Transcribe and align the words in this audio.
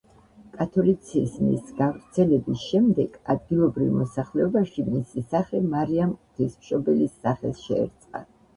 კათოლიციზმის 0.59 1.67
გავრცელების 1.81 2.63
შემდეგ 2.71 3.19
ადგილობრივ 3.35 3.93
მოსახლეობაში 3.99 4.87
მისი 4.89 5.25
სახე 5.37 5.63
მარიამ 5.77 6.19
ღვთისმშობელის 6.19 7.17
სახეს 7.23 7.65
შეერწყა. 7.71 8.27